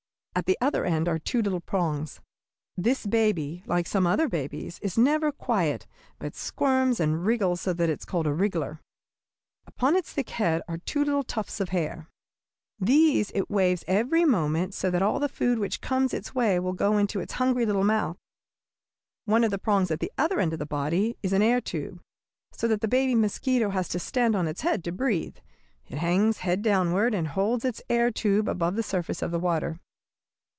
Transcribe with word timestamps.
At 0.33 0.45
the 0.45 0.57
other 0.61 0.85
end 0.85 1.09
are 1.09 1.19
two 1.19 1.41
little 1.41 1.59
prongs. 1.59 2.21
This 2.77 3.05
baby, 3.05 3.63
like 3.65 3.85
some 3.85 4.07
other 4.07 4.29
babies, 4.29 4.79
is 4.81 4.97
never 4.97 5.29
quiet, 5.29 5.87
but 6.19 6.35
squirms 6.35 7.01
and 7.01 7.25
wriggles 7.25 7.59
so 7.59 7.73
that 7.73 7.89
it 7.89 7.99
is 7.99 8.05
called 8.05 8.25
a 8.27 8.33
wriggler. 8.33 8.79
Upon 9.67 9.93
its 9.93 10.13
thick 10.13 10.29
head 10.29 10.61
are 10.69 10.77
two 10.77 11.03
little 11.03 11.25
tufts 11.25 11.59
of 11.59 11.69
hair. 11.69 12.07
These 12.79 13.31
it 13.35 13.49
waves 13.49 13.83
every 13.89 14.23
moment, 14.23 14.73
so 14.73 14.89
that 14.89 15.01
all 15.01 15.19
the 15.19 15.27
food 15.27 15.59
which 15.59 15.81
comes 15.81 16.13
its 16.13 16.33
way 16.33 16.57
will 16.61 16.71
go 16.73 16.97
into 16.97 17.19
its 17.19 17.33
hungry 17.33 17.65
little 17.65 17.83
mouth. 17.83 18.15
One 19.25 19.43
of 19.43 19.51
the 19.51 19.59
prongs 19.59 19.91
at 19.91 19.99
the 19.99 20.13
other 20.17 20.39
end 20.39 20.53
of 20.53 20.59
the 20.59 20.65
body 20.65 21.17
is 21.21 21.33
an 21.33 21.41
air 21.41 21.59
tube, 21.59 21.99
so 22.53 22.69
that 22.69 22.79
the 22.79 22.87
baby 22.87 23.15
mosquito 23.15 23.69
has 23.71 23.89
to 23.89 23.99
stand 23.99 24.37
on 24.37 24.47
its 24.47 24.61
head 24.61 24.81
to 24.85 24.93
breathe. 24.93 25.35
It 25.89 25.97
hangs 25.97 26.37
head 26.37 26.61
downward, 26.61 27.13
and 27.13 27.27
holds 27.27 27.65
its 27.65 27.81
air 27.89 28.11
tube 28.11 28.47
above 28.47 28.77
the 28.77 28.81
surface 28.83 29.21
of 29.21 29.31
the 29.31 29.37
water. 29.39 29.77